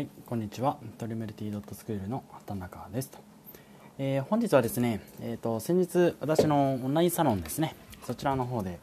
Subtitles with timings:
[0.00, 0.78] はい、こんにちは。
[0.96, 3.18] トリメルティドットスクールの畑中ですと。
[3.98, 7.76] えー、本日はですね、えっ、ー、と先日私のオンラインサロンですね、
[8.06, 8.78] そちらの方で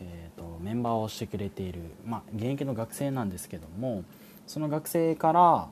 [0.00, 4.02] えっ、ー、とメンバーをしてくれているまあ現役の学生なんですけども、
[4.48, 5.68] その学生から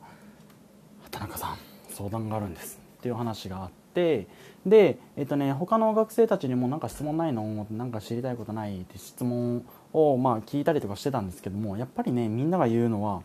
[1.02, 1.56] 畑中さん
[1.90, 4.28] 相談があるんですっていう話があって。
[4.64, 7.66] で、えっとね、他の学生たちにも何か質問ないの？
[7.72, 8.82] なんか知りたいことない？
[8.82, 13.22] って質問をまあ聞いたりとかしてたんですけどもやっぱりねみんなが言うのは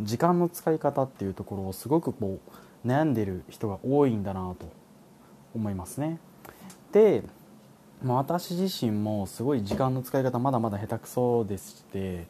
[0.00, 2.38] 時間の使い方っていうところをすごくこ
[2.84, 4.70] う悩んでる人が多いんだなと
[5.54, 6.18] 思いますね。
[6.92, 7.22] で、
[8.02, 12.26] まあ、私自身もすごい時間の使い方まだまだ下手くそでして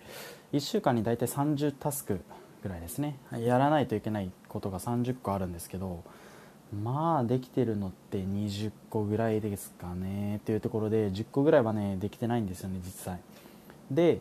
[0.52, 2.20] 1週間に大体30タスク
[2.62, 3.16] ぐらいですね。
[3.39, 6.03] やらないといけないことが30個あるんですけど
[6.83, 10.37] まあできてるのって20個ぐらいですかね。
[10.37, 13.20] っていうところで10個ぐらいはねできてないんですよね実際。
[13.91, 14.20] で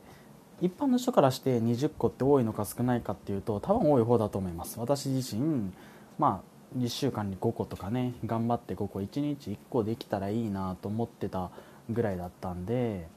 [0.61, 4.79] 一般の人からして20個って多いのか少ないかっていうと多分多い方だと思います。
[4.79, 5.71] 私自身
[6.17, 11.49] まあ1週間に5個とかね頑張って5個1日1個できたらいいなと思ってた
[11.89, 13.07] ぐらいだったんで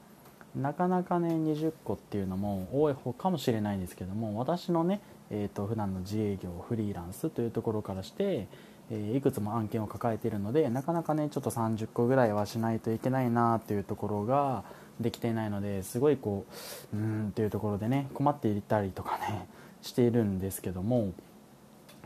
[0.55, 8.47] なかなかね20個っていうのも多い方かもしれないんですけども私のね、えーと、普段の自営業フリーランスというところからして、
[8.89, 14.63] えー、いくつも案件を抱えているのでなかなかねちょっと30個ぐらいはしないといけないなっていうところが
[14.99, 16.45] できていないのですごいこ
[16.93, 19.47] ううんっていうところでね困っていたりとかね
[19.81, 21.11] しているんですけども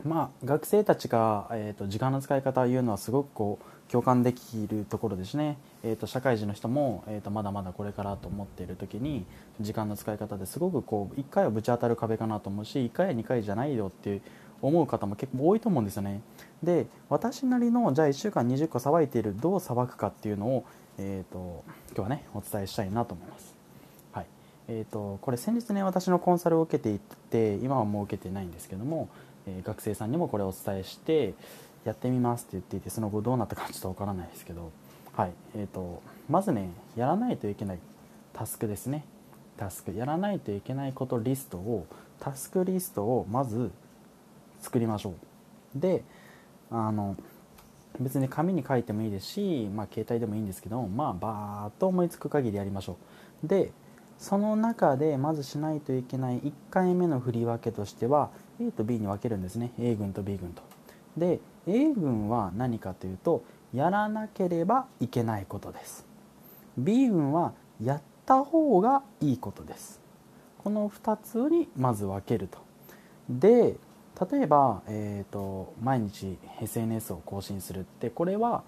[0.04, 9.24] まあ学生たちが、えーと、時間の使い方を言うのはすごくこう共感できるところですね、えーと、社会人の人も、えーと、まだまだこれからと思っている時に
[9.60, 14.22] 時間の使い方ですごくこう1回はぶち当たる壁かなと思うし1回や2回じゃないよっていう
[14.62, 16.22] 思う方も結構多いと思うんですよね。
[16.62, 20.64] で私なりのじゃあ1週間20個さばいているどうさばくかっていうのを
[20.98, 23.54] えーと、今日はねお伝えしたいなと思います。
[24.12, 24.26] はい。
[24.68, 29.08] えーと、これ先日ね私のコンサルを受けていて今はもう受けてないんですけども、
[29.46, 31.34] えー、学生さんにもこれをお伝えして
[31.84, 34.72] やってみますって言っていてその後どうなったかちょっとわからないですけど、
[35.14, 35.32] はい。
[35.54, 37.78] えーと、まずねやらないといけない
[38.32, 39.04] タスクですね。
[39.56, 39.92] タスク。
[39.92, 41.86] やらないといけないことリストを
[42.20, 43.70] タスクリストをまず
[44.60, 45.14] 作りましょう。
[45.78, 46.02] で
[46.70, 47.16] あの
[48.00, 52.96] 別に紙に書いてもいいですし、まあ、携帯でもいいんですけどまあバーッと思いつく限りやりましょ
[53.44, 53.46] う。
[53.46, 53.72] で
[54.18, 58.30] その中でまずしないといけない1回目の振り分けとしては
[58.60, 59.72] A と B に分けるんですね。
[59.78, 60.62] A 群と B 群と。
[61.16, 66.06] で A 群は何かというとやらなければいけないことです。
[66.78, 67.52] B 群は
[67.82, 70.00] やった方がいいことです。
[70.58, 72.58] この2つにまず分けると。
[73.28, 73.76] で
[74.18, 78.64] 例えば、えーと、毎日 SNS を更新するってこれは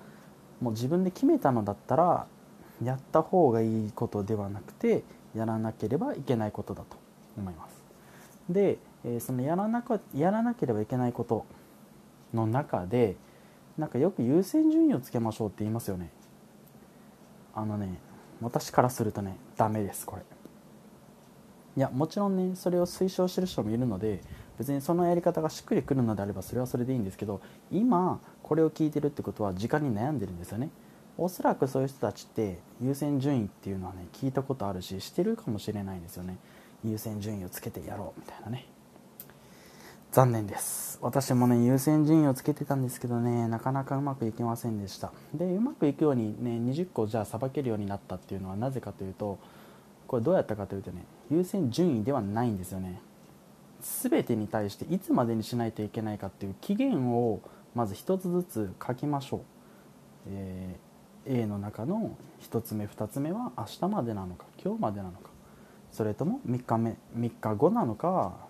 [0.60, 2.26] もう自分で決めたのだったら
[2.82, 5.02] やった方がいいことではなくて
[5.34, 6.96] やらなければいけないことだと
[7.36, 7.82] 思います。
[8.50, 11.44] で、え、そのやらなかやらなければいけないこと
[12.34, 13.16] の中で
[13.78, 16.10] なんかよく優先順位をつけましょうって言いますよね。
[17.54, 18.00] あのね
[18.40, 20.37] 私からするとねダメですこれ。
[21.78, 24.20] いやもちろんねそれを推奨してる人もいるので
[24.58, 27.40] 別にそのやり方がしっくりくるのであればそれはそれでいいんですけど
[27.70, 30.70] 今これを聞いてるってことは時間に悩んでるんですよね。
[31.16, 36.36] おそらくそういう人たちって優先順位っていうのはね聞いたことあるししてるかもしれないんですよね。
[36.84, 38.66] 優先順位をつけてやろうみたいなね。
[40.10, 40.98] 残念です。
[41.00, 45.12] 私もね優先順位をつけてたんですけどねなかなかうまくいきませんでした。
[45.32, 49.38] でうまくいくようにね20個じゃあさばけるようになったっていうのはなぜかというと
[50.08, 53.00] これどうやったかというとね優先順位ではないんですよね。
[53.80, 57.40] 全てに対していつまでにしないといけないかっていう期限を
[57.76, 59.40] まず1つずつ書きましょう、
[60.26, 65.30] えー、A の中の1つ目2つ目は明日までなのか今日までなのか。
[65.92, 68.48] それとも3日目3日後なのか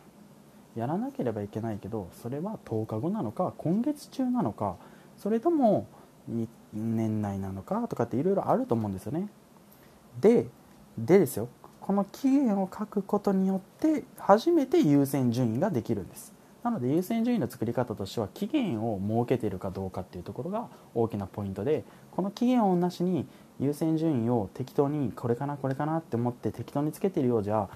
[0.76, 4.76] やらなければいけないけどそれは10日後なのか今月中なのか
[5.16, 5.86] それとも
[6.72, 9.28] 年内なのかとかっていろいろあると思うんですよね。
[10.20, 10.46] で
[11.04, 11.48] でですよ
[11.80, 16.34] この期限を書くことによって初めて優先順位ができるんです。
[16.62, 23.26] なので優先順位の作り方としては期限を設けているかどうかっていうところが大きなポイントでこの期限をなしに
[23.58, 27.70] 優先順位を適当にこれかなこれかなって思って適当につけてるようじゃ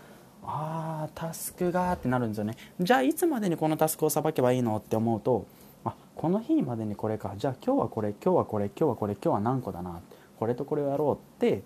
[0.44, 2.56] あータスクがってなるんですよね。
[2.80, 5.46] じゃあいつまでにこのタスクをさばけばいいのって思うと
[5.84, 7.32] あこの日までにこれか。
[7.38, 10.02] じゃあ今日はこれ今日はこれ今日はこれ今日は何個だな。
[10.38, 11.62] これとこれをやろうって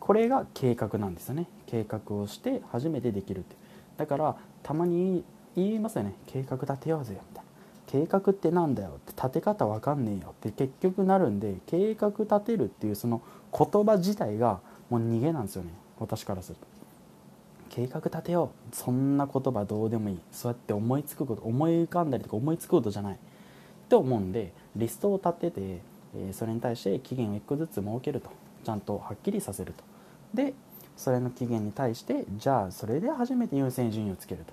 [0.00, 1.46] これが計画なんですよね。
[1.66, 3.54] 計画をして初めてできるって。
[3.96, 5.22] だからたまに
[5.54, 6.14] 言いますよね。
[6.26, 7.50] 計画立てようぜみたいな。
[7.86, 9.12] 計画ってなんだよって。
[9.12, 10.50] 立て方わかんねえよって。
[10.50, 13.20] 結局なるんで計画立てるっていうその
[13.56, 15.70] 言葉自体がもう逃げなんですよね。
[15.98, 16.66] 私からすると。
[17.68, 18.74] 計画立てよう。
[18.74, 20.20] そんな言葉どうでもいい。
[20.32, 23.14] そうやって思いつくこと思い浮かんだりとか思いつくことじゃない。
[23.14, 23.18] っ
[23.88, 25.82] て思うんでリストを立てて、
[26.32, 28.30] それに対して期限を1個ずつ設けると。
[28.64, 29.84] ちゃんとはっきりさせると。
[30.34, 30.54] で
[30.96, 34.52] それの期限に対してじゃあそれで初めて優先順位をつけると。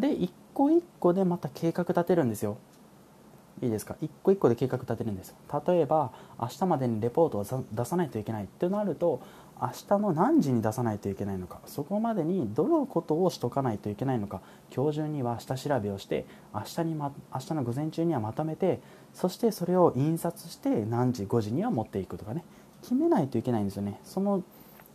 [0.00, 2.58] で一個一個でまた計画立てるんですよ。
[3.60, 3.96] いいですか？
[4.00, 5.34] 一個一個で計画立てるんです
[5.66, 9.20] 例えば明日までにレポートを出さないといけないってなると
[9.60, 14.40] 明日の何時に出さないといけないのかそこまでにどのことをしとかないといけないのか
[14.72, 18.80] 今日中には下調べをして明日に、ま、明日の午前中にはまとめて
[19.12, 22.44] そしてそれを印刷して何時5時には持っていくとかね。
[22.82, 24.00] 決めないといけないんですよね。
[24.04, 24.42] その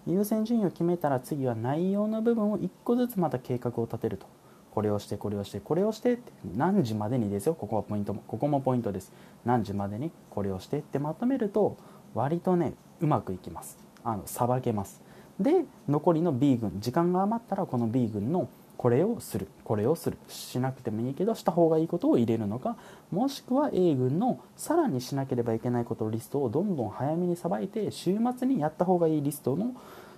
[0.05, 4.25] 優先順位を決めたら次は内容の部分を1個ずつまた計画を立てると。
[4.71, 6.31] これをしてこれをしてこれをしてって。
[6.55, 7.53] 何時までにですよ。
[7.53, 8.23] ここはポイントも。
[8.27, 9.11] ここもポイントです。
[9.45, 11.77] 何時までにこれをしてってまとめると
[12.13, 13.77] 割とねうまくいきます。
[14.03, 15.01] あのさばけます。
[15.39, 20.17] で残りの B 群時間が余ったらこの B 群のこれをするこれをする。
[20.27, 22.75] しなくてもいいけどした方がいいことを入れるのか。
[23.11, 29.73] もしくは A 群のさらにしなければいけないことリストをどんどん早めにさばいて週末にやった方がいいリストの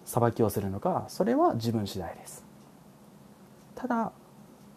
[0.06, 1.06] さばきをするのか。
[1.10, 2.44] それは自分次第です。
[3.76, 4.12] ただ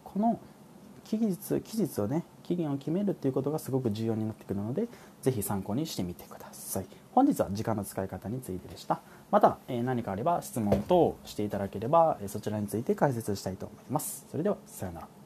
[0.03, 0.39] この
[1.03, 4.87] 期日期日をね期限を決めるっていうことがすごく重要になってくるので
[5.21, 6.85] 是非参考にしてみてください。
[7.11, 9.01] 本日は時間の使い方についてでした。
[9.31, 14.25] また、え何かあれば質問等していただければ、えそちらについて解説したいと思います。
[14.31, 15.18] それではさようなら。